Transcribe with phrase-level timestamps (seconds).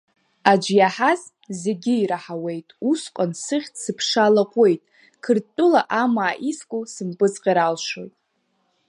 [0.51, 1.21] Аӡә иаҳаз
[1.61, 4.81] зегьы ираҳауеит, усҟан сыхьӡ-сыԥша лаҟәуеит,
[5.23, 8.13] Қырҭтәыла амаа иску сымпыҵҟьар алшоит.